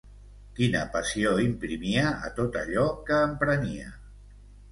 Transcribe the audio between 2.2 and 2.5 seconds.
a